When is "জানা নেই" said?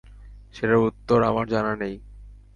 1.47-1.95